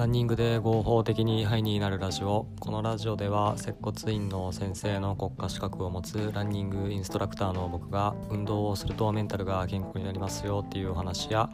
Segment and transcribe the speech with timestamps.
[0.00, 2.46] ランニングで合法的にハイになるラジオ。
[2.58, 11.50] このラジオでは接骨院の先生の国家資格を持つランニングインストラクターの僕が運動をするとメンタルが健康になりますよっていうお話や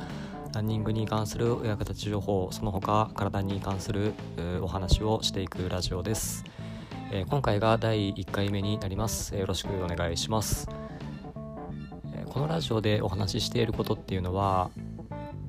[0.54, 4.14] ランニングに関するお役立ち情報その他体に関する
[4.62, 6.44] お話をしていくラジオです、
[7.10, 10.68] えー、今回が第1回目になります、よろしくお願いします、
[12.14, 14.70] えー、このラジオでお話ししていることっていうのは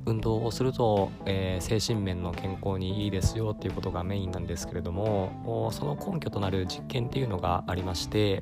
[0.08, 8.42] 運動をすると、えー、精神面の健康にいいですよっていうことがメインなんですけれどもその根拠となる実験っていうのがありまして、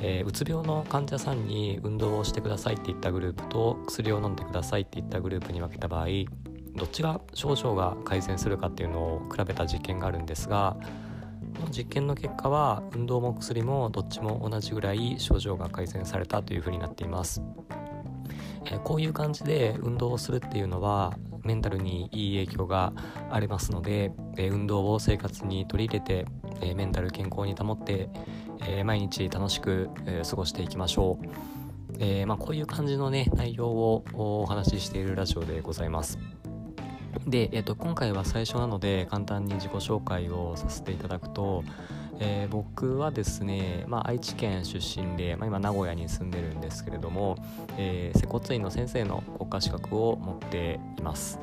[0.00, 6.06] えー、うつ病の患者さんに運動をしてくださいって言ったグループと薬を飲んでくださいって言ったグループに分けた場合
[6.74, 10.76] どっちが症状が改善するかっていうのを比べた実験があるんですが
[11.56, 17.42] この実験の結果は運動も薬もどっちも同じぐらい症状が改善されたというふうになっています。
[18.84, 21.14] こういう感じで運動をするっていうのは
[21.44, 22.92] メンタルにいい影響が
[23.30, 26.26] ありますので、え運動を生活に取り入れて、
[26.60, 28.10] えメンタル健康に保って、
[28.66, 31.26] え毎日楽しく、え過ごしていきましょう、
[31.98, 36.18] え、まあ、こういう感じのね内容をお話ししているラジオでございます。
[37.26, 41.64] で、えーと今回は最初なので簡単に自己紹介をさせていただくと、
[42.20, 47.36] えー、僕はですね、まあ、愛知県出身で、まあ、今名古屋に住んでるんですけれども、
[47.76, 51.38] えー、接骨院の先生の国家資格を持っています。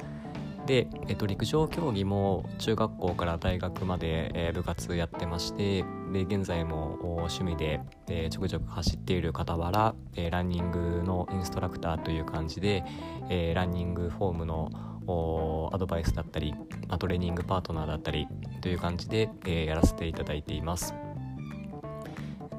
[0.66, 12.84] で、えっと、陸上競技も中学校から大学まで、えー、部活やってましてで現在も趣味で、えー、ちょくちょく走っている傍ら、えー、ランニングのインストラクターという感じで、
[13.30, 14.72] えー、ランニングフォームの
[15.08, 16.54] アドバイスだったり、
[17.00, 18.28] トレーニングパートナーだったり
[18.62, 20.94] という感じで、え、やらせていただいています。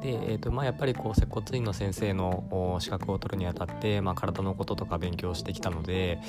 [0.06, 6.20] で、えーとまあ、やっぱりこう接骨院の先生の資格を取るにあたって、まあ、体のこととか勉強してきたので、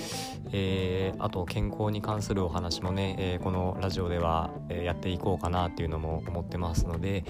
[0.52, 7.24] えー、あと健康に関するお話もね、えー、このラジオではやっていこうかなっていうのも思ってますので、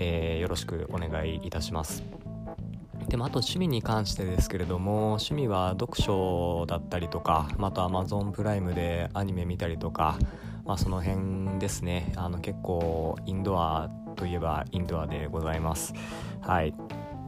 [0.00, 2.21] えー、よろしくお願いいたします。
[3.12, 10.16] でもあと趣味に関してですけれども趣味は読書だったりとかまた Amazon プライムでアニメ見たりとか、
[10.64, 12.14] まあ、その辺ですね。
[12.16, 15.92] あの結構インドアといえばインドアでございます。
[16.40, 16.74] はい。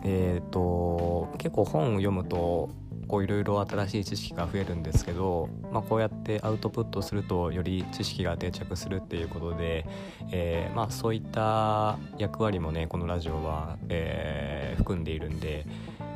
[0.05, 2.71] えー、と結構本を読むと
[3.07, 9.87] こういろいろ新しい知識が増えるんですけど、まあ、こうやってアウトプットするとより知識が定着するっていうことで、
[10.31, 15.67] えー、まあ、そういった役割もねこのラジオは、えー、含んでいるんで、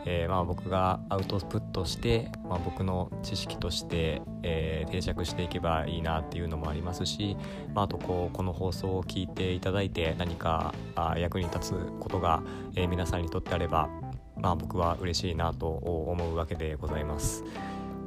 [0.04, 7.36] えー、まあ、僕がアウトプットして、まあ、僕の知識として、え定着していけばいいなっていうのもありますし、
[7.74, 12.42] まあ、あとこうこの放送を聞いていただいて何かあ役に立つことが、
[12.76, 13.88] え皆さんにとってあれば
[14.40, 17.44] まあ、僕は嬉しいなと思うわけでございます。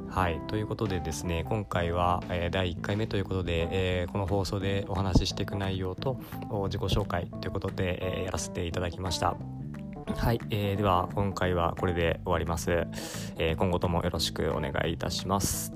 [0.08, 6.20] はい、ということでですね今回は、えー、第1回目ということで、えー、この放送でお話ししていく内容と
[6.64, 9.36] 自己紹介ということで、えー、やらせていただきました。
[10.14, 12.86] はい、えー、では今回はこれで終わります、
[13.38, 15.72] え今後ともよろしくお願いいたします。